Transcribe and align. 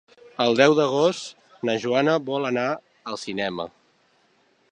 El 0.45 0.55
deu 0.59 0.71
d'agost 0.79 1.43
na 1.69 1.75
Joana 1.83 2.17
vol 2.31 2.49
anar 2.51 2.67
al 3.13 3.23
cinema. 3.27 3.71